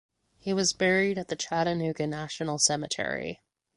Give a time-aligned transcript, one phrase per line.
[0.39, 3.39] He was buried at the Chattanooga National Cemetery.